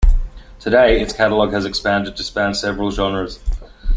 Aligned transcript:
Today, 0.59 0.99
its 0.99 1.13
catalogue 1.13 1.51
has 1.53 1.63
expanded 1.63 2.17
to 2.17 2.23
span 2.23 2.55
several 2.55 2.89
genres. 2.89 3.37